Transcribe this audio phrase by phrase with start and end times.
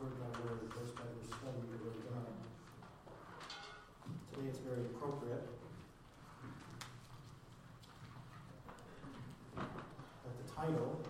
[0.00, 2.24] word by word, verse by verse study Word of God.
[4.32, 5.44] Today it's very appropriate
[10.24, 11.00] that the title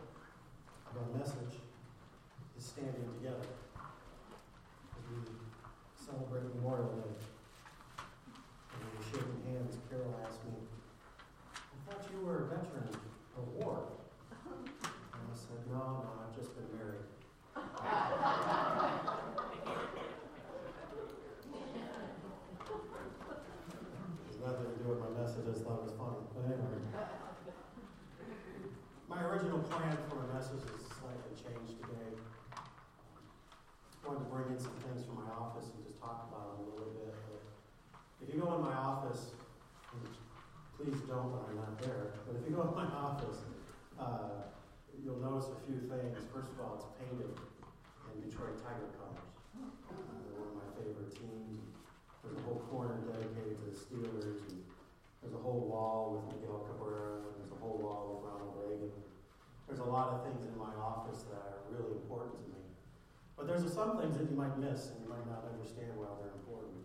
[0.91, 1.63] of our message
[2.59, 3.47] is Standing Together
[4.99, 5.23] as we
[5.95, 7.15] celebrate Memorial Day.
[8.75, 10.59] And we were shaking hands, Carol asked me,
[11.55, 12.91] I thought you were a veteran
[13.39, 13.87] of war.
[14.35, 17.07] And I said, No, no, I've just been married.
[24.27, 26.23] There's nothing to do with my message, I just thought it was funny.
[26.35, 26.79] But anyway.
[29.09, 32.11] My original plan for my message is slightly changed today.
[32.51, 36.67] I wanted to bring in some things from my office and just talk about them
[36.67, 37.15] a little bit.
[37.23, 37.39] But
[38.19, 39.31] if you go in my office,
[40.75, 43.47] please don't when I'm not there, but if you go in my office,
[43.95, 44.51] uh,
[44.99, 46.19] you'll notice a few things.
[46.35, 49.31] First of all, it's painted in Detroit Tiger colors.
[49.55, 51.63] Uh, they're one of my favorite teams.
[52.27, 54.67] There's a whole corner dedicated to the Steelers, and
[55.23, 58.40] there's a whole wall with Miguel Cabrera, and there's a whole wall with Reagan.
[59.71, 62.59] There's a lot of things in my office that are really important to me.
[63.39, 66.35] But there's some things that you might miss and you might not understand why they're
[66.43, 66.83] important.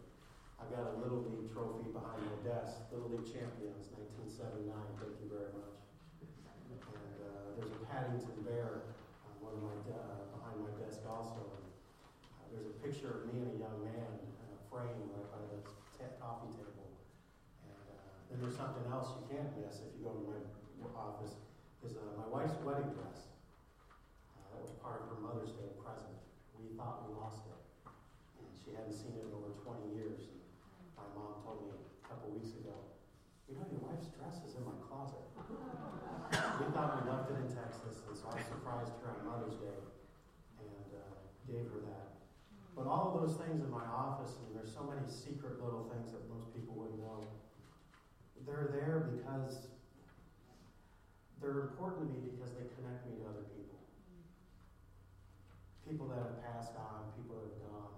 [0.61, 3.89] I've got a Little League trophy behind my desk, Little League champions,
[4.29, 4.69] 1979.
[5.01, 5.81] Thank you very much.
[6.21, 8.85] And uh, there's a Paddington Bear
[9.25, 11.41] on one of my uh, behind my desk also.
[11.41, 15.41] Uh, there's a picture of me and a young man in a frame right by
[15.49, 15.57] the
[15.97, 16.85] t- coffee table.
[17.65, 20.37] And uh, then there's something else you can't miss if you go to my
[20.93, 21.41] office
[21.85, 23.29] is uh, my wife's wedding dress.
[24.33, 26.17] Uh, that was part of her Mother's Day present.
[26.57, 27.61] We thought we lost it.
[28.41, 30.25] And she hadn't seen it in over 20 years.
[30.33, 30.41] And
[30.97, 32.73] my mom told me a couple weeks ago,
[33.45, 35.21] you know, your wife's dress is in my closet.
[36.57, 39.77] we thought we left it in Texas, and so I surprised her on Mother's Day
[40.57, 42.17] and uh, gave her that.
[42.73, 46.09] But all of those things in my office, and there's so many secret little things
[46.17, 47.21] that most people wouldn't know,
[48.41, 49.69] they're there because
[51.45, 53.77] they're important to me because they connect me to other people.
[55.85, 57.93] People that have passed on, people that have gone.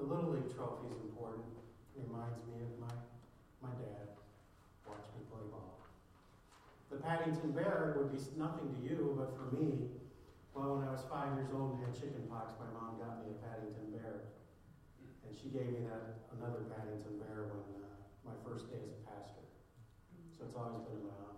[0.00, 1.52] The Little League trophy is important.
[1.92, 2.96] It reminds me of my,
[3.60, 4.16] my dad.
[4.88, 5.84] Watch me play ball.
[6.88, 9.92] The Paddington Bear would be nothing to you, but for me,
[10.56, 13.36] well, when I was five years old and had chicken pox, my mom got me
[13.36, 14.32] a Paddington Bear.
[15.28, 17.92] And she gave me that another Paddington Bear when uh,
[18.24, 19.44] my first day as a pastor.
[20.32, 21.31] So it's always been in my.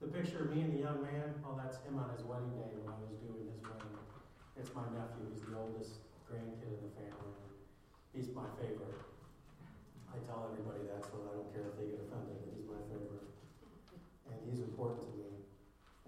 [0.00, 2.72] The picture of me and the young man, oh, that's him on his wedding day
[2.80, 4.00] when I was doing his wedding.
[4.56, 5.28] It's my nephew.
[5.28, 7.36] He's the oldest grandkid in the family.
[8.16, 8.96] He's my favorite.
[10.08, 12.80] I tell everybody that so I don't care if they get offended, but he's my
[12.88, 13.28] favorite.
[14.24, 15.44] And he's important to me.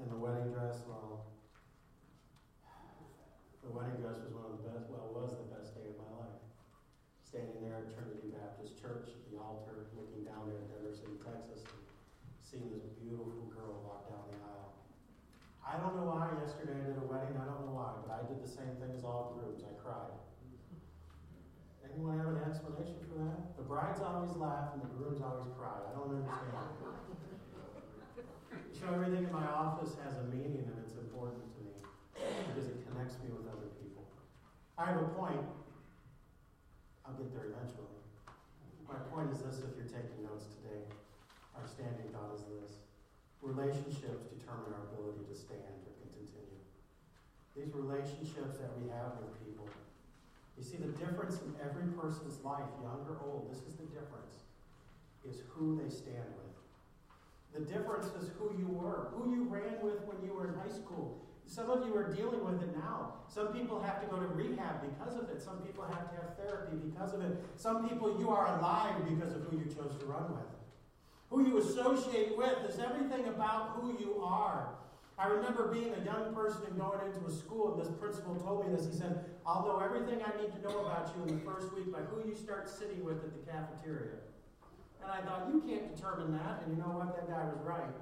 [0.00, 1.28] And the wedding dress, well,
[3.60, 6.00] the wedding dress was one of the best, well, it was the best day of
[6.00, 6.41] my life.
[7.28, 11.20] Standing there at Trinity Baptist Church at the altar, looking down there at Denver City,
[11.22, 11.62] Texas,
[12.53, 14.76] seeing this beautiful girl walk down the aisle.
[15.64, 18.20] I don't know why yesterday I did a wedding, I don't know why, but I
[18.28, 19.64] did the same thing as all grooms.
[19.64, 20.12] I cried.
[21.80, 23.56] Anyone have an explanation for that?
[23.56, 25.83] The brides always laugh and the grooms always cry.
[25.83, 26.55] I don't understand.
[28.71, 31.75] So everything in my office has a meaning and it's important to me
[32.15, 34.06] because it connects me with other people.
[34.78, 35.43] I have a point.
[37.03, 37.99] I'll get there eventually.
[38.87, 40.87] My point is this if you're taking notes today.
[41.59, 42.78] Our standing thought is this
[43.43, 46.62] relationships determine our ability to stand or continue.
[47.59, 49.66] These relationships that we have with people.
[50.62, 54.47] You see, the difference in every person's life, young or old, this is the difference,
[55.28, 56.55] is who they stand with.
[57.50, 60.71] The difference is who you were, who you ran with when you were in high
[60.71, 61.19] school.
[61.47, 63.15] Some of you are dealing with it now.
[63.27, 65.43] Some people have to go to rehab because of it.
[65.43, 67.43] Some people have to have therapy because of it.
[67.56, 70.47] Some people, you are alive because of who you chose to run with.
[71.31, 74.69] Who you associate with is everything about who you are.
[75.19, 78.66] I remember being a young person and going into a school, and this principal told
[78.66, 78.86] me this.
[78.86, 81.92] He said, I'll know everything I need to know about you in the first week
[81.92, 84.19] by who you start sitting with at the cafeteria.
[85.03, 86.63] And I thought, you can't determine that.
[86.65, 87.15] And you know what?
[87.15, 87.92] That guy was right.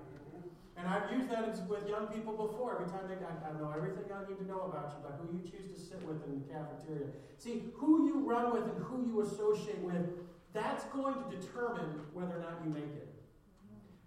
[0.77, 2.81] And I've used that with young people before.
[2.81, 5.29] Every time they, I, I know everything I need to know about you by who
[5.37, 7.13] you choose to sit with in the cafeteria.
[7.37, 10.09] See, who you run with and who you associate with,
[10.55, 13.13] that's going to determine whether or not you make it.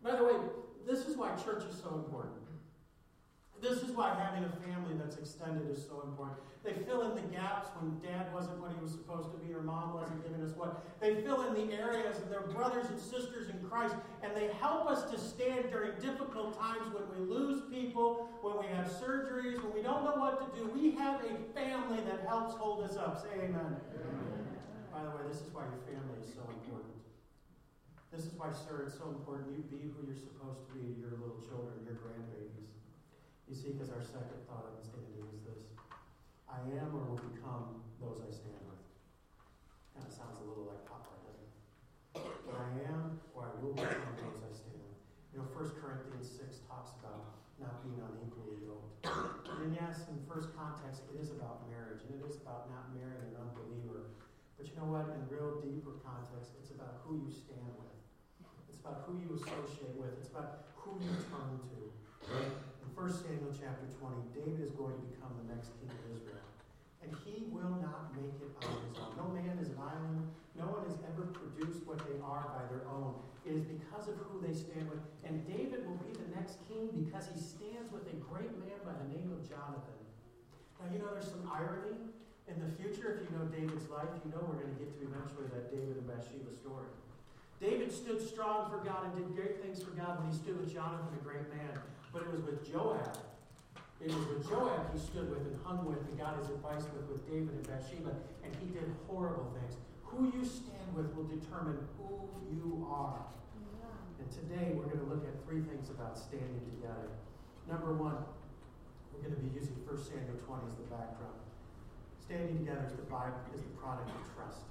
[0.02, 0.34] By the way,
[0.88, 2.43] this is why church is so important.
[3.64, 6.38] This is why having a family that's extended is so important.
[6.68, 9.62] They fill in the gaps when dad wasn't what he was supposed to be or
[9.64, 10.84] mom wasn't giving us what.
[11.00, 14.92] They fill in the areas and they're brothers and sisters in Christ and they help
[14.92, 19.74] us to stand during difficult times when we lose people, when we have surgeries, when
[19.74, 22.98] we don't don't know what to do, we have a family that helps hold us
[22.98, 23.22] up.
[23.22, 23.78] Say amen.
[23.78, 24.44] amen.
[24.92, 26.98] By the way, this is why your family is so important.
[28.10, 30.98] This is why, sir, it's so important you be who you're supposed to be to
[30.98, 32.73] your little children, your grandbabies.
[33.54, 35.62] You see, because our second thought on standing is this
[36.50, 38.82] I am or will become those I stand with.
[39.94, 42.34] Kind of sounds a little like Popeye, doesn't it?
[42.50, 44.98] But I am or I will become those I stand with.
[45.38, 49.06] You know, 1 Corinthians 6 talks about not being unequally yoked.
[49.06, 53.22] And yes, in first context, it is about marriage, and it is about not marrying
[53.22, 54.18] an unbeliever.
[54.58, 55.14] But you know what?
[55.14, 57.94] In real deeper context, it's about who you stand with.
[58.66, 60.18] It's about who you associate with.
[60.18, 62.73] It's about who you turn to.
[62.94, 66.46] In 1 Samuel chapter 20, David is going to become the next king of Israel.
[67.02, 69.18] And he will not make it on his own.
[69.18, 70.30] No man is an island.
[70.54, 73.18] No one has ever produced what they are by their own.
[73.50, 75.02] It is because of who they stand with.
[75.26, 78.94] And David will be the next king because he stands with a great man by
[78.94, 79.98] the name of Jonathan.
[80.78, 81.98] Now, you know, there's some irony
[82.46, 83.18] in the future.
[83.18, 85.98] If you know David's life, you know we're going to get to eventually that David
[85.98, 86.94] and Bathsheba story.
[87.58, 90.70] David stood strong for God and did great things for God when he stood with
[90.70, 91.74] Jonathan, a great man.
[92.14, 93.18] But it was with Joab
[94.04, 97.08] it was with Joab he stood with and hung with and got his advice with,
[97.08, 98.12] with David and Bathsheba,
[98.44, 99.80] and he did horrible things.
[100.12, 103.24] Who you stand with will determine who you are.
[104.20, 107.16] And today we're going to look at three things about standing together.
[107.64, 108.20] Number one,
[109.16, 111.40] we're going to be using 1 Samuel 20 as the backdrop.
[112.20, 114.68] Standing together is the Bible, is the product of trust.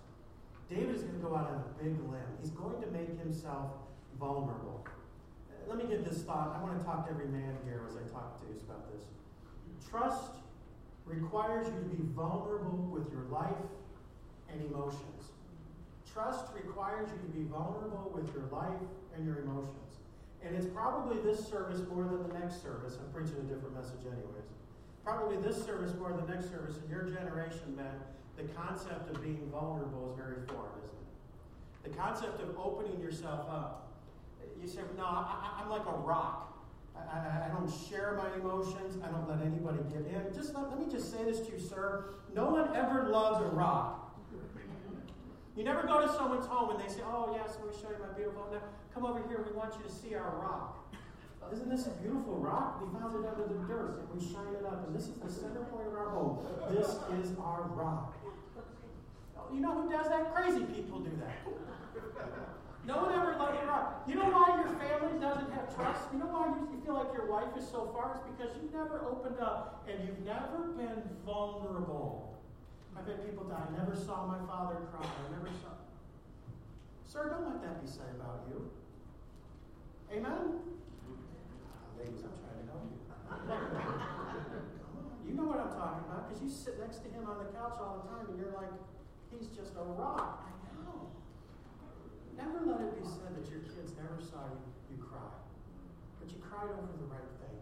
[0.69, 2.33] David is going to go out on a big limb.
[2.41, 3.73] He's going to make himself
[4.21, 4.85] vulnerable.
[5.69, 6.57] Let me get this thought.
[6.59, 9.03] I want to talk to every man here as I talk to you about this.
[9.89, 10.33] Trust
[11.07, 13.65] requires you to be vulnerable with your life
[14.51, 15.33] and emotions.
[16.13, 18.83] Trust requires you to be vulnerable with your life
[19.17, 20.01] and your emotions.
[20.45, 22.99] And it's probably this service more than the next service.
[23.01, 24.49] I'm preaching a different message, anyways.
[25.05, 26.77] Probably this service more than the next service.
[26.85, 27.95] In your generation, men,
[28.37, 31.91] the concept of being vulnerable is very foreign, isn't it?
[31.91, 33.92] The concept of opening yourself up.
[34.63, 36.57] You say, no, I, am like a rock.
[36.97, 38.97] I, I, don't share my emotions.
[39.03, 40.33] I don't let anybody get in.
[40.33, 42.15] Just let, let me just say this to you, sir.
[42.33, 43.99] No one ever loves a rock.
[45.57, 47.99] You never go to someone's home and they say, Oh, yes, let me show you
[47.99, 48.47] my beautiful.
[48.53, 48.63] Now,
[48.95, 49.45] come over here.
[49.45, 50.79] We want you to see our rock.
[51.53, 52.81] Isn't this a beautiful rock?
[52.81, 54.87] We found it under the dirt and we shine it up.
[54.87, 56.47] And this is the center point of our home.
[56.71, 56.89] This
[57.21, 58.15] is our rock.
[59.53, 60.33] You know who does that?
[60.35, 61.37] Crazy people do that.
[62.85, 63.95] No one ever loves your wife.
[64.11, 66.11] You know why your family doesn't have trust?
[66.11, 68.19] You know why you feel like your wife is so far?
[68.19, 72.43] It's because you've never opened up and you've never been vulnerable.
[72.99, 73.63] I've had people die.
[73.63, 75.07] I never saw my father cry.
[75.07, 75.79] I never saw.
[77.07, 78.67] Sir, don't let that be said about you.
[80.11, 80.59] Amen?
[80.59, 82.99] Ah, ladies, I'm trying to help you.
[85.31, 87.79] you know what I'm talking about because you sit next to him on the couch
[87.79, 88.75] all the time and you're like,
[89.31, 90.51] he's just a rock.
[92.43, 95.31] Never let it be said that your kids never saw you, you cry.
[96.19, 97.59] But you cried over the right thing.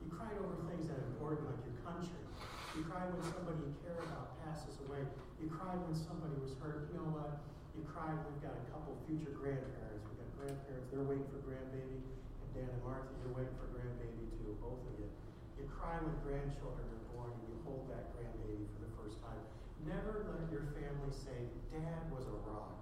[0.00, 2.24] You cried over things that are important, like your country.
[2.72, 5.04] You cried when somebody you care about passes away.
[5.36, 6.88] You cried when somebody was hurt.
[6.88, 7.44] You know what?
[7.76, 8.16] You cried.
[8.24, 10.00] When we've got a couple future grandparents.
[10.00, 10.88] We've got grandparents.
[10.88, 12.00] They're waiting for grandbaby.
[12.00, 15.12] And Dan and Martha, you're waiting for grandbaby too, both of you.
[15.60, 19.44] You cry when grandchildren are born and you hold that grandbaby for the first time.
[19.84, 22.81] Never let your family say, Dad was a rock.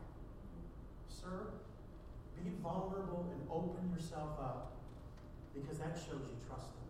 [1.20, 1.52] Sir,
[2.40, 4.72] be vulnerable and open yourself up
[5.52, 6.88] because that shows you trust him.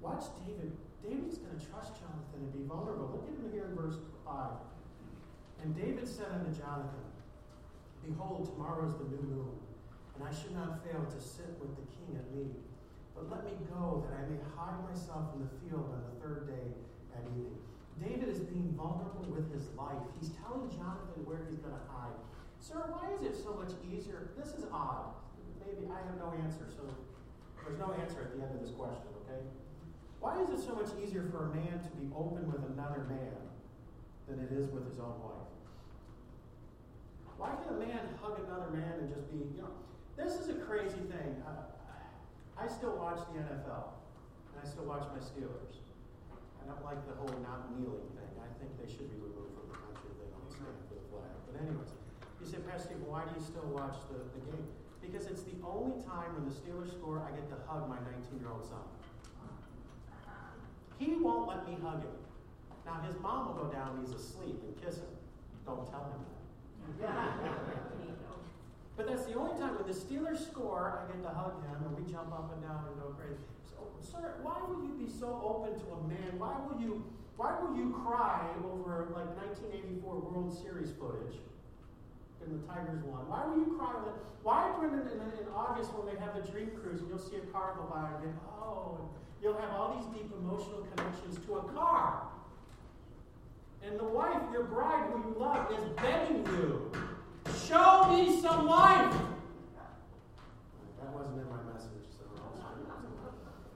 [0.00, 0.70] Watch David.
[1.02, 3.18] David's going to trust Jonathan and be vulnerable.
[3.18, 4.54] Look at him here in verse 5.
[5.62, 7.06] And David said unto Jonathan,
[8.06, 9.58] Behold, tomorrow is the new moon,
[10.14, 12.54] and I should not fail to sit with the king at meat.
[13.14, 16.46] But let me go that I may hide myself in the field on the third
[16.46, 16.70] day
[17.18, 17.58] at evening.
[17.98, 19.98] David is being vulnerable with his life.
[20.22, 22.14] He's telling Jonathan where he's going to hide.
[22.60, 24.30] Sir, why is it so much easier?
[24.36, 25.14] This is odd.
[25.62, 26.84] Maybe I have no answer, so
[27.64, 29.40] there's no answer at the end of this question, okay?
[30.20, 33.38] Why is it so much easier for a man to be open with another man
[34.26, 35.48] than it is with his own wife?
[37.38, 39.70] Why can a man hug another man and just be, you know,
[40.18, 41.38] this is a crazy thing.
[41.46, 41.70] Uh,
[42.58, 43.94] I still watch the NFL,
[44.50, 45.78] and I still watch my Steelers.
[46.58, 48.32] I don't like the whole not kneeling thing.
[48.42, 51.06] I think they should be removed from the country if they don't stand for the
[51.14, 51.30] flag.
[51.46, 51.94] But anyways,
[52.48, 54.64] say, Pastor Steve, why do you still watch the, the game?
[55.04, 58.40] Because it's the only time when the Steelers score I get to hug my 19
[58.40, 58.84] year old son.
[60.98, 62.18] He won't let me hug him.
[62.84, 65.12] Now, his mom will go down, he's asleep, and kiss him.
[65.64, 66.24] Don't tell him
[67.00, 67.08] that.
[68.98, 71.94] But that's the only time when the Steelers score, I get to hug him and
[71.94, 73.46] we jump up and down and go crazy.
[73.62, 76.34] So, sir, why will you be so open to a man?
[76.34, 77.06] Why will you
[77.38, 81.38] why will you cry over like 1984 World Series footage
[82.44, 83.28] in the Tigers won?
[83.28, 84.04] Why will you crying?
[84.04, 87.36] That, why, Brendan, in, in August when they have the Dream Cruise and you'll see
[87.36, 89.08] a car go by and go, oh, and
[89.42, 92.28] you'll have all these deep emotional connections to a car.
[93.82, 96.90] And the wife, your bride, who you love, is begging you
[97.66, 99.12] Show me some life.
[101.00, 102.24] That wasn't in my message, so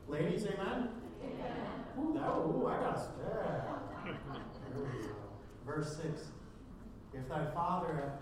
[0.08, 0.88] Ladies, amen?
[1.22, 1.56] Amen.
[1.98, 3.02] Ooh, that, ooh, I got a
[5.66, 6.28] Verse 6.
[7.14, 8.12] If thy father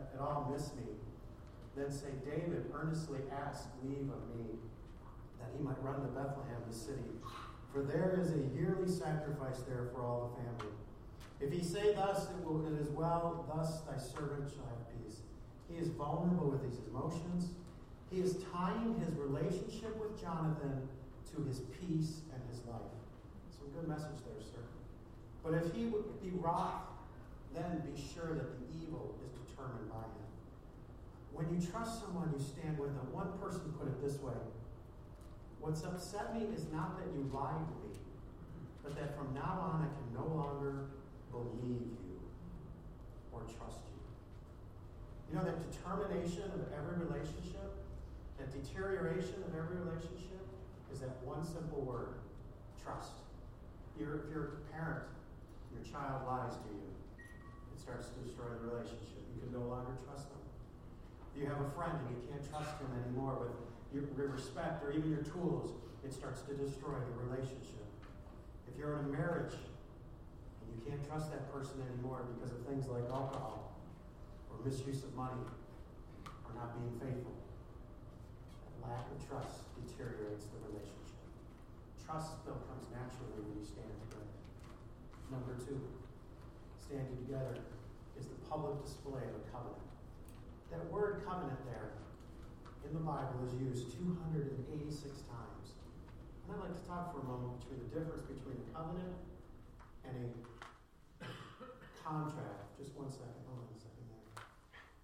[0.00, 0.92] at, all miss me,
[1.76, 4.58] then say, David earnestly asked leave of me
[5.38, 7.10] that he might run to Bethlehem, the city.
[7.72, 10.74] For there is a yearly sacrifice there for all the family.
[11.40, 15.20] If he say thus, it, will, it is well, thus thy servant shall have peace.
[15.70, 17.50] he is vulnerable with these emotions.
[18.10, 20.88] He is tying his relationship with Jonathan
[21.34, 22.92] to his peace and his life.
[23.56, 24.60] Some good message there, sir.
[25.44, 26.90] But if he would be wroth,
[27.54, 30.28] then be sure that the evil is determined by him.
[31.32, 33.12] When you trust someone, you stand with them.
[33.12, 34.36] One person put it this way
[35.60, 37.92] What's upset me is not that you lied to me,
[38.82, 40.88] but that from now on I can no longer
[41.30, 42.16] believe you
[43.30, 44.00] or trust you.
[45.28, 47.76] You know that determination of every relationship,
[48.40, 50.48] that deterioration of every relationship
[50.90, 52.24] is that one simple word
[52.82, 53.20] trust.
[53.94, 55.04] If you're a parent,
[55.76, 56.88] your child lies to you,
[57.90, 59.18] starts to destroy the relationship.
[59.34, 60.38] You can no longer trust them.
[61.34, 63.50] You have a friend and you can't trust him anymore with
[63.90, 65.74] your, respect or even your tools,
[66.06, 67.82] it starts to destroy the relationship.
[68.70, 72.86] If you're in a marriage and you can't trust that person anymore because of things
[72.86, 73.74] like alcohol,
[74.46, 75.42] or misuse of money
[76.46, 77.34] or not being faithful.
[78.86, 81.26] That lack of trust deteriorates the relationship.
[82.06, 84.30] Trust, though, comes naturally when you stand together.
[85.26, 85.82] Number two,
[86.78, 87.58] standing together
[88.20, 89.88] is the public display of a covenant.
[90.68, 91.96] That word covenant there
[92.84, 94.60] in the Bible is used 286
[95.24, 95.66] times.
[96.44, 99.16] And I'd like to talk for a moment between the difference between a covenant
[100.04, 100.28] and a
[102.04, 102.76] contract.
[102.76, 103.40] Just one second.
[103.48, 104.04] hold on a second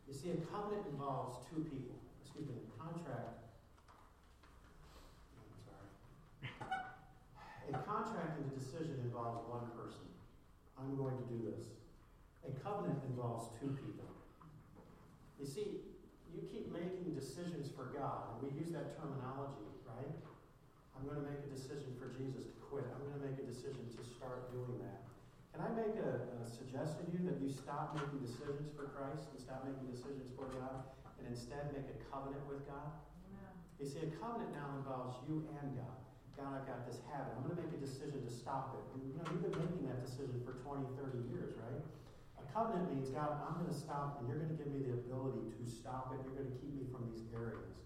[0.04, 1.96] You see, a covenant involves two people.
[2.20, 3.48] Excuse me, a contract.
[5.40, 5.88] I'm sorry.
[7.72, 10.04] A contract and a decision involves one person.
[10.76, 11.72] I'm going to do this.
[12.46, 14.06] A covenant involves two people.
[15.36, 15.82] You see,
[16.30, 20.14] you keep making decisions for God, and we use that terminology, right?
[20.96, 22.86] I'm going to make a decision for Jesus to quit.
[22.88, 25.04] I'm going to make a decision to start doing that.
[25.52, 29.32] Can I make a, a suggestion to you that you stop making decisions for Christ
[29.32, 30.84] and stop making decisions for God
[31.16, 32.92] and instead make a covenant with God?
[33.32, 33.52] Amen.
[33.80, 35.96] You see, a covenant now involves you and God.
[36.36, 37.32] God, I've got this habit.
[37.40, 38.84] I'm going to make a decision to stop it.
[38.92, 41.80] And, you know, you've been making that decision for 20, 30 years, right?
[42.56, 45.52] Covenant means, God, I'm going to stop, and you're going to give me the ability
[45.60, 46.24] to stop it.
[46.24, 47.76] You're going to keep me from these areas.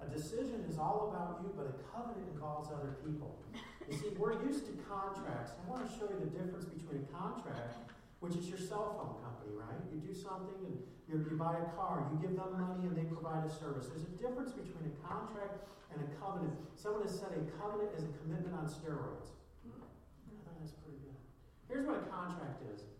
[0.00, 3.36] A decision is all about you, but a covenant involves other people.
[3.84, 5.52] You see, we're used to contracts.
[5.52, 7.76] I want to show you the difference between a contract,
[8.24, 9.76] which is your cell phone company, right?
[9.92, 13.44] You do something and you buy a car, you give them money and they provide
[13.44, 13.92] a service.
[13.92, 15.60] There's a difference between a contract
[15.92, 16.56] and a covenant.
[16.72, 19.36] Someone has said a covenant is a commitment on steroids.
[19.60, 21.20] I think that's pretty good.
[21.68, 22.95] Here's what a contract is.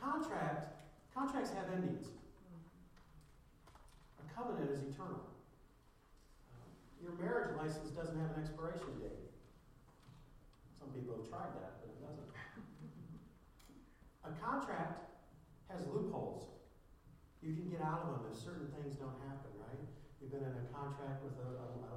[0.00, 0.76] Contract,
[1.14, 2.08] contracts have endings
[4.20, 5.22] A covenant is eternal.
[6.52, 6.66] Uh,
[7.02, 9.30] your marriage license doesn't have an expiration date.
[10.78, 12.30] Some people have tried that, but it doesn't.
[14.24, 15.04] A contract
[15.68, 16.48] has loopholes.
[17.44, 19.84] You can get out of them if certain things don't happen, right?
[20.20, 21.96] You've been in a contract with a, a, a,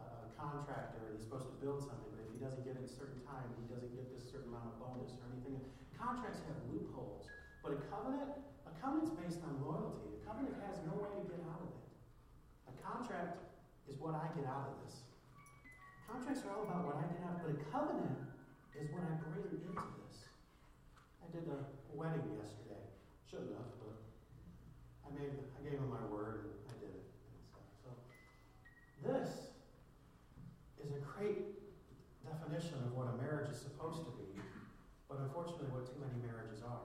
[0.00, 2.88] a contractor and he's supposed to build something, but if he doesn't get it at
[2.88, 5.60] a certain time, he doesn't get this certain amount of bonus or anything.
[5.98, 7.26] Contracts have loopholes.
[7.62, 10.14] But a covenant, a covenant's based on loyalty.
[10.14, 11.90] A covenant has no way to get out of it.
[12.70, 13.42] A contract
[13.90, 15.02] is what I get out of this.
[16.06, 18.16] Contracts are all about what I get out, of, but a covenant
[18.78, 20.30] is what I bring into this.
[21.20, 22.80] I did a wedding yesterday.
[23.28, 23.98] Shouldn't have, but
[25.04, 27.68] I made I gave him my word and I did it and stuff.
[27.84, 27.90] So
[29.04, 29.52] this
[30.80, 31.58] is a great
[32.24, 34.40] definition of what a marriage is supposed to be,
[35.08, 36.84] but unfortunately what too many marriages are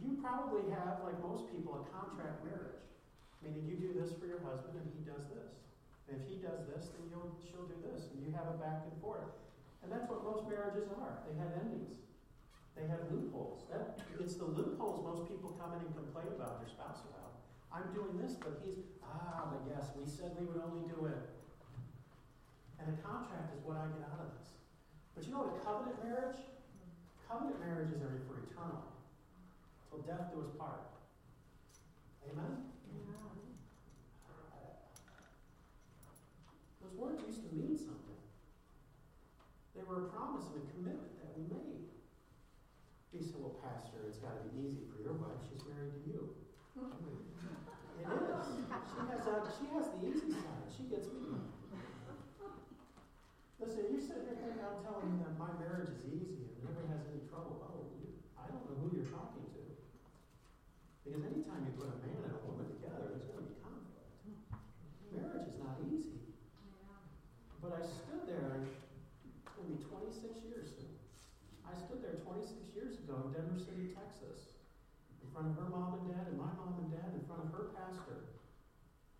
[0.00, 2.84] you probably have, like most people, a contract marriage.
[3.44, 5.52] Meaning you do this for your husband and he does this.
[6.08, 8.08] And if he does this, then you'll, she'll do this.
[8.12, 9.28] And you have a back and forth.
[9.84, 11.24] And that's what most marriages are.
[11.24, 12.00] They have endings.
[12.76, 13.68] They have loopholes.
[13.72, 17.40] That, it's the loopholes most people come in and complain about their spouse about.
[17.72, 21.24] I'm doing this, but he's, ah, but yes, we said we would only do it.
[22.80, 24.52] And a contract is what I get out of this.
[25.16, 26.40] But you know what a covenant marriage?
[27.30, 28.90] Covenant marriages are for eternal.
[29.86, 30.82] Till death do us part.
[32.26, 32.66] Amen?
[36.82, 38.18] Those words used to mean something.
[39.78, 41.86] They were a promise and a commitment that we made.
[43.14, 45.38] He said, Well, Pastor, it's got to be easy for your wife.
[45.46, 46.34] She's married to you.
[46.74, 48.42] it is.
[48.90, 50.66] She has, a, she has the easy side.
[50.74, 51.30] She gets me.
[53.60, 56.80] Listen, you sit here thinking I'm telling you that my marriage is easy and never
[56.88, 57.62] has any trouble.
[57.62, 59.62] Oh, you, I don't know who you're talking to.
[61.06, 64.10] Because anytime you put a man and a woman together, there's going to be conflict.
[65.14, 66.26] Marriage is not easy.
[67.62, 68.66] But I stood there,
[69.54, 70.90] to be 26 years soon.
[71.62, 74.58] I stood there 26 years ago in Denver City, Texas,
[75.22, 77.52] in front of her mom and dad and my mom and dad, in front of
[77.54, 78.26] her pastor.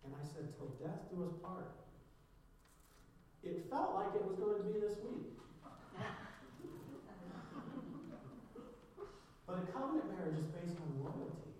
[0.03, 1.71] And I said, Till death do us part.
[3.45, 5.40] It felt like it was going to be this week.
[9.51, 11.51] But a covenant marriage is based on loyalty.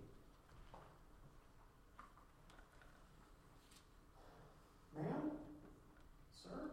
[4.95, 5.35] Ma'am?
[6.31, 6.71] Sir?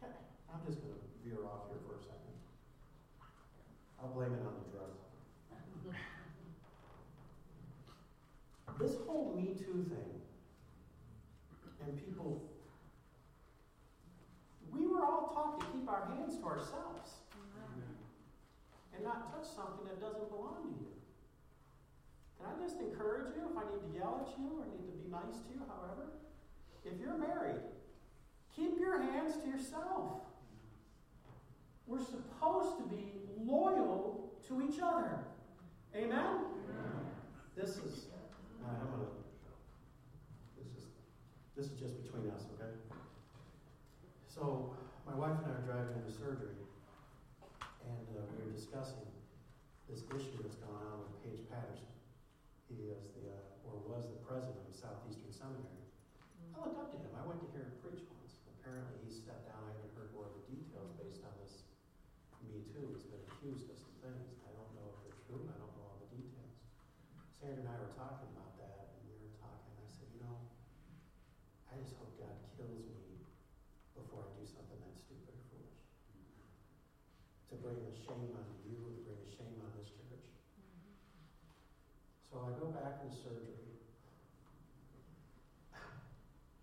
[0.00, 0.16] Okay,
[0.48, 2.32] I'm just going to veer off here for a second.
[4.00, 5.04] I'll blame it on the drugs.
[8.80, 10.20] this whole Me Too thing
[11.84, 12.42] and people,
[14.72, 17.16] we were all taught to keep our hands to ourselves
[18.96, 20.88] and not touch something that doesn't belong to you.
[22.38, 24.96] Can I just encourage you, if I need to yell at you or need to
[24.96, 26.16] be nice to you, however,
[26.84, 27.60] if you're married,
[28.54, 30.22] keep your hands to yourself.
[31.86, 35.20] We're supposed to be loyal to each other.
[36.06, 36.18] Amen?
[36.18, 37.02] Amen.
[37.58, 39.10] This is, uh, I'm to
[40.58, 40.86] this is
[41.56, 42.68] this is just between us, okay?
[44.28, 44.76] So,
[45.08, 46.52] my wife and I are driving into surgery,
[47.88, 49.08] and uh, we were discussing
[49.88, 51.88] this issue that's gone on with Paige Patterson.
[52.68, 55.80] He is the, uh, or was the president of Southeastern Seminary.
[56.52, 57.08] I looked up to him.
[57.16, 58.36] I went to hear him preach once.
[58.60, 59.64] Apparently, he stepped down.
[59.64, 61.64] I haven't heard more of the details based on this
[62.52, 62.92] Me Too.
[62.92, 64.36] He's been accused of some things.
[64.44, 65.40] I don't know if they're true.
[65.48, 66.52] I don't know all the details.
[67.40, 68.46] Sandra and I were talking about
[71.76, 73.20] I just hope God kills me
[73.92, 75.76] before I do something that's stupid or foolish.
[77.52, 80.24] To bring a shame on you, to bring a shame on this church.
[80.56, 80.96] Mm-hmm.
[82.24, 83.76] So I go back into surgery.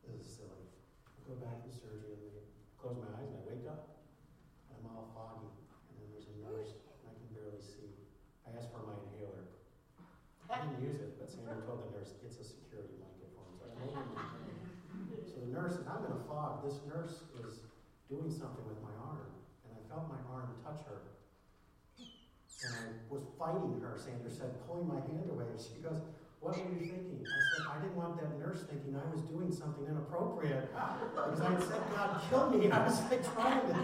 [0.01, 0.65] this is silly.
[1.13, 2.49] I go back into surgery and they
[2.81, 4.09] close my eyes and I wake up.
[4.73, 5.45] And I'm all foggy.
[5.45, 7.93] And then there's a nurse and I can barely see.
[8.49, 9.45] I asked for my inhaler.
[10.49, 11.29] I didn't use it, but
[12.03, 14.03] Nurse, it's a security blanket for him.
[15.23, 17.63] So the nurse, and I'm in a fog, this nurse is
[18.11, 19.31] doing something with my arm,
[19.63, 20.99] and I felt my arm touch her.
[21.95, 25.47] And I was fighting her, Sandra said, pulling my hand away.
[25.55, 26.03] She goes,
[26.43, 27.23] What were you thinking?
[27.23, 30.75] I said, I didn't want that nurse thinking I was doing something inappropriate.
[30.75, 32.67] Because I said, God killed me.
[32.67, 33.79] I was like trying to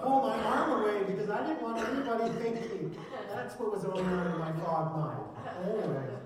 [0.00, 2.96] pull my arm away because I didn't want anybody thinking.
[3.28, 5.36] That's what was going on in my fog mind.
[5.68, 6.16] Anyway.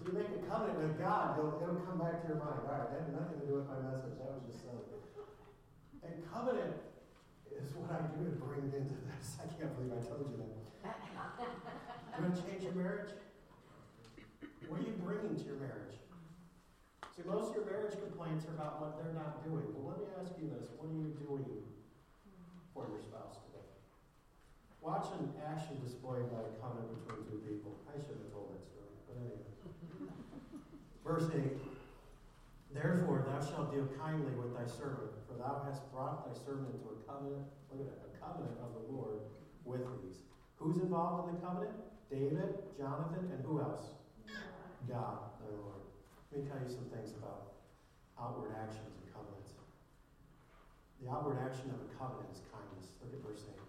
[0.11, 2.67] you make a covenant with God, it'll, it'll come back to your mind.
[2.67, 4.19] All right, that had nothing to do with my message.
[4.19, 4.83] That was just silly.
[6.03, 6.75] And covenant
[7.47, 9.39] is what I do to bring into this.
[9.39, 10.51] I can't believe I told you that.
[12.11, 13.15] You want to change your marriage?
[14.67, 15.95] What are you bringing to your marriage?
[17.15, 19.63] See, most of your marriage complaints are about what they're not doing.
[19.71, 20.69] Well, let me ask you this.
[20.75, 21.47] What are you doing
[22.75, 23.63] for your spouse today?
[24.83, 27.79] Watch an action displayed by a covenant between two people.
[27.87, 28.91] I should have told that story.
[31.11, 31.43] Verse 8
[32.71, 36.87] Therefore thou shalt deal kindly with thy servant, for thou hast brought thy servant into
[36.87, 39.19] a covenant, look at that, a covenant of the Lord
[39.67, 40.23] with these.
[40.55, 41.75] Who's involved in the covenant?
[42.07, 43.91] David, Jonathan, and who else?
[44.87, 45.83] God, thy Lord.
[46.31, 47.59] Let me tell you some things about
[48.15, 49.51] outward actions and covenants.
[51.03, 52.95] The outward action of a covenant is kindness.
[53.03, 53.59] Look at verse 8.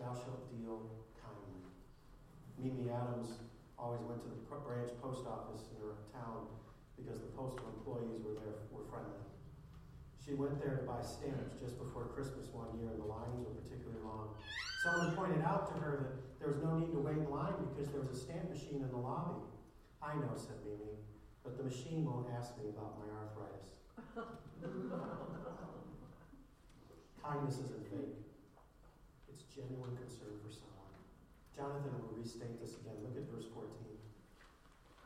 [0.00, 0.80] Thou shalt deal
[1.20, 1.60] kindly.
[2.56, 3.36] Mimi Adams
[3.78, 6.50] always went to the branch post office in her town
[6.98, 9.22] because the postal employees were there were friendly.
[10.18, 13.56] She went there to buy stamps just before Christmas one year, and the lines were
[13.64, 14.36] particularly long.
[14.84, 16.12] Someone pointed out to her that
[16.42, 18.90] there was no need to wait in line because there was a stamp machine in
[18.92, 19.40] the lobby.
[20.04, 21.00] I know, said Mimi,
[21.40, 23.72] but the machine won't ask me about my arthritis.
[27.24, 28.20] Kindness isn't fake,
[29.32, 30.67] it's genuine concern for someone.
[31.58, 32.94] Jonathan will restate this again.
[33.02, 33.66] Look at verse 14.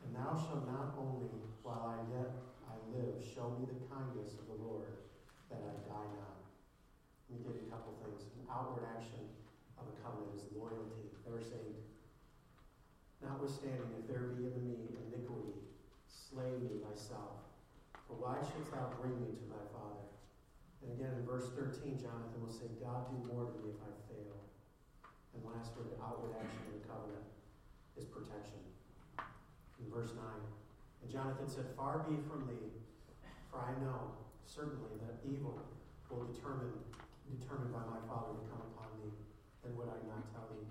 [0.05, 1.33] And thou shalt not only,
[1.65, 2.29] while I yet
[2.69, 5.01] I live, show me the kindness of the Lord,
[5.49, 6.45] that I die not.
[7.33, 8.29] Let me give you a couple things.
[8.37, 9.25] An outward action
[9.81, 11.09] of a covenant is loyalty.
[11.25, 11.73] Verse 8.
[13.25, 15.57] Notwithstanding, if there be in me iniquity,
[16.05, 17.49] slay me myself.
[18.05, 20.05] For why shouldst thou bring me to thy father?
[20.85, 23.97] And again in verse 13, Jonathan will say, God do more to me if I
[24.05, 24.37] fail.
[25.33, 27.27] And last the outward action of the covenant
[27.97, 28.61] is protection.
[29.81, 30.23] In verse 9,
[31.03, 32.71] and Jonathan said, Far be from thee,
[33.51, 34.15] for I know
[34.47, 35.59] certainly that evil
[36.13, 36.71] will determine
[37.41, 39.15] determined by my father to come upon thee.
[39.65, 40.69] Then would I not tell thee?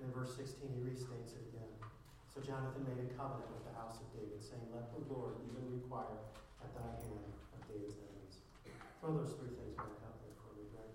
[0.00, 1.72] And in verse 16, he restates it again.
[2.32, 5.66] So Jonathan made a covenant with the house of David, saying, Let the Lord even
[5.68, 6.22] require
[6.62, 8.46] at thy hand of David's enemies.
[9.02, 10.90] Throw those three things back up there for me, Greg.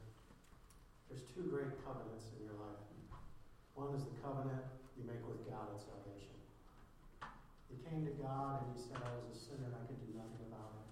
[1.12, 2.23] There's two great covenants.
[3.84, 4.64] One is the covenant
[4.96, 6.32] you make with God at salvation.
[7.68, 10.16] You came to God and you said, I was a sinner and I could do
[10.16, 10.88] nothing about it.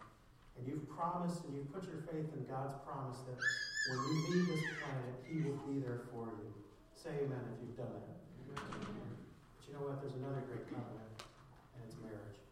[0.60, 4.44] And you've promised and you've put your faith in God's promise that when you leave
[4.52, 6.52] this planet, He will be there for you.
[6.92, 8.20] Say amen if you've done that.
[8.60, 10.04] But you know what?
[10.04, 12.44] There's another great covenant, and it's marriage.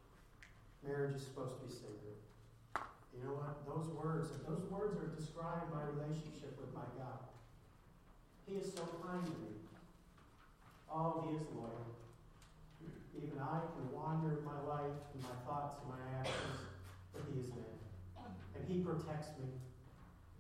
[0.88, 2.16] Marriage is supposed to be sacred.
[3.12, 3.68] You know what?
[3.68, 7.28] Those words, those words are describing my relationship with my God.
[8.48, 9.60] He is so kind to me.
[10.92, 11.86] Oh, He is loyal.
[13.16, 16.66] Even I can wander in my life and my thoughts and my actions,
[17.14, 17.78] but He is there.
[18.56, 19.54] And He protects me.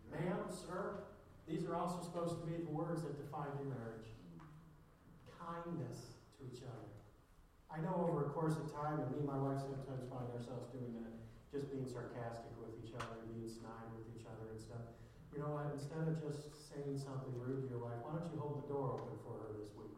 [0.09, 1.05] Ma'am, sir,
[1.45, 4.09] these are also supposed to be the words that define your marriage.
[5.37, 6.89] Kindness to each other.
[7.69, 10.69] I know over a course of time, and me and my wife sometimes find ourselves
[10.73, 11.13] doing that,
[11.53, 14.81] just being sarcastic with each other, being snide with each other and stuff.
[15.29, 15.69] You know what?
[15.73, 18.97] Instead of just saying something rude to your wife, why don't you hold the door
[18.97, 19.93] open for her this week?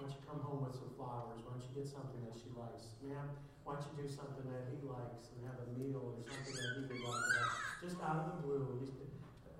[0.00, 1.44] Why don't you come home with some flowers?
[1.44, 2.88] Why don't you get something that she likes?
[3.04, 3.36] Ma'am,
[3.68, 6.72] why don't you do something that he likes and have a meal or something that
[6.72, 7.52] he would like to have?
[7.84, 8.80] Just out of the blue.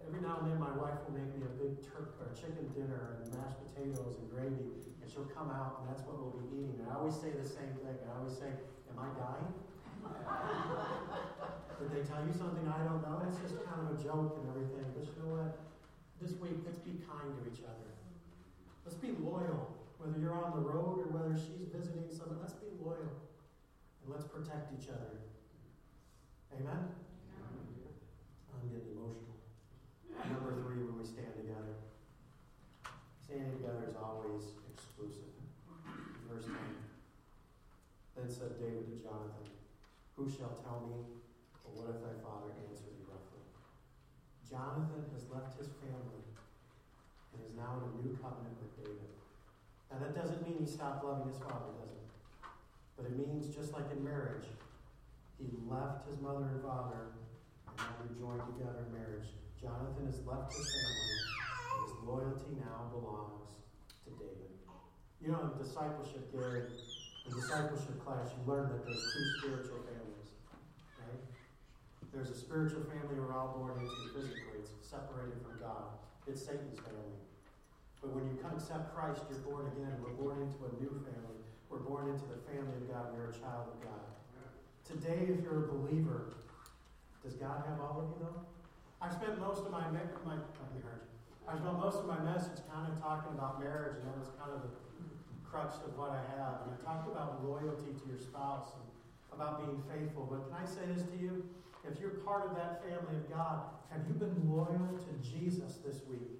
[0.00, 3.20] Every now and then, my wife will make me a big turkey or chicken dinner
[3.20, 6.80] and mashed potatoes and gravy, and she'll come out, and that's what we'll be eating.
[6.80, 8.00] And I always say the same thing.
[8.00, 8.48] I always say,
[8.88, 9.52] "Am I dying?"
[11.84, 13.20] Did they tell you something I don't know?
[13.28, 14.88] It's just kind of a joke and everything.
[14.96, 15.68] But you know what?
[16.16, 17.92] This week, let's be kind to each other.
[18.88, 19.79] Let's be loyal.
[20.00, 23.20] Whether you're on the road or whether she's visiting someone, let's be loyal.
[24.00, 25.20] And let's protect each other.
[26.56, 26.88] Amen?
[26.88, 29.36] I'm getting emotional.
[30.24, 31.76] Number three, when we stand together.
[33.20, 35.36] Standing together is always exclusive.
[36.24, 36.56] Verse 10.
[38.16, 39.52] Then said David to Jonathan,
[40.16, 41.12] Who shall tell me,
[41.68, 43.44] or what if thy father answer thee roughly?
[44.48, 46.24] Jonathan has left his family
[47.36, 49.19] and is now in a new covenant with David.
[49.90, 52.06] Now, that doesn't mean he stopped loving his father, does it?
[52.96, 54.46] But it means, just like in marriage,
[55.38, 57.16] he left his mother and father,
[57.66, 59.26] and now they're joined together in marriage.
[59.58, 61.16] Jonathan has left his family,
[61.84, 63.50] his loyalty now belongs
[64.06, 64.52] to David.
[65.20, 66.70] You know, in discipleship, Gary,
[67.26, 70.28] in discipleship class, you learn that there's two spiritual families,
[71.02, 71.20] right?
[72.12, 74.60] There's a spiritual family we're all born into physically.
[74.60, 75.98] It's separated from God.
[76.28, 77.20] It's Satan's family.
[78.00, 79.96] But when you accept Christ, you're born again.
[80.04, 81.40] We're born into a new family.
[81.68, 83.12] We're born into the family of God.
[83.16, 84.04] We're a child of God.
[84.84, 86.36] Today, if you're a believer,
[87.24, 88.40] does God have all of you though?
[89.00, 90.36] I spent most of my, my, my
[90.76, 91.08] marriage.
[91.48, 94.52] I spent most of my message kind of talking about marriage, and that was kind
[94.52, 94.72] of the
[95.44, 96.68] crux of what I have.
[96.68, 98.86] And I talked about loyalty to your spouse and
[99.32, 100.28] about being faithful.
[100.28, 101.44] But can I say this to you?
[101.88, 106.04] If you're part of that family of God, have you been loyal to Jesus this
[106.06, 106.38] week?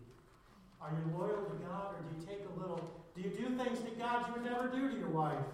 [0.81, 2.81] Are you loyal to God or do you take a little?
[3.15, 5.45] Do you do things to God you would never do to your wife?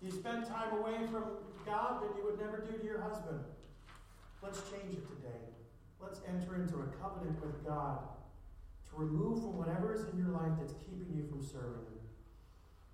[0.00, 1.24] Do you spend time away from
[1.64, 3.40] God that you would never do to your husband?
[4.42, 5.42] Let's change it today.
[6.00, 7.98] Let's enter into a covenant with God
[8.90, 12.04] to remove from whatever is in your life that's keeping you from serving Him.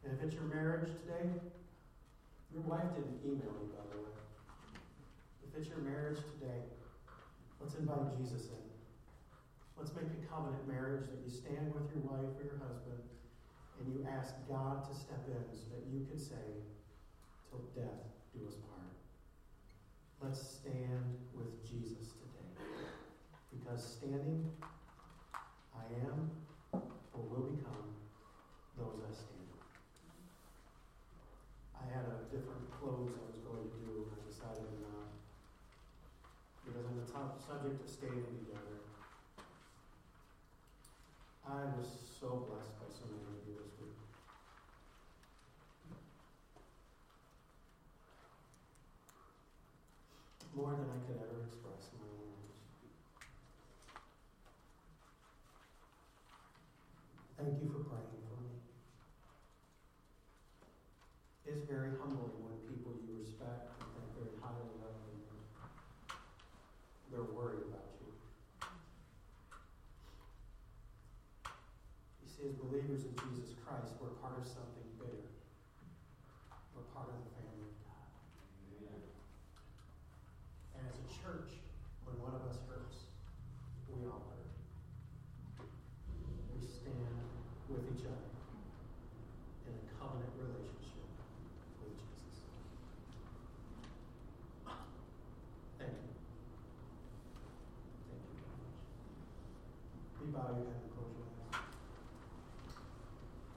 [0.05, 1.29] And if it's your marriage today,
[2.53, 4.17] your wife didn't email me, by the way.
[5.45, 6.65] If it's your marriage today,
[7.61, 8.62] let's invite Jesus in.
[9.83, 13.03] Let's make a covenant marriage that you stand with your wife or your husband
[13.83, 16.62] and you ask God to step in so that you can say,
[17.51, 18.95] till death do us part.
[20.23, 22.55] Let's stand with Jesus today.
[23.51, 24.47] Because standing,
[25.75, 26.31] I am
[26.79, 27.90] or will become
[28.79, 29.51] those I stand.
[29.51, 29.66] with.
[31.75, 35.11] I had a different close I was going to do, and I decided not.
[36.62, 38.47] Because on the top subject of standing
[41.53, 41.88] I was
[42.19, 43.93] so blessed by so many of you this week.
[50.55, 52.57] More than I could ever express in my language.
[57.37, 58.57] Thank you for praying for me.
[61.45, 62.12] It's very humbling.